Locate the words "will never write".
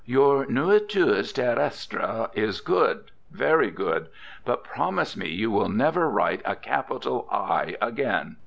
5.51-6.41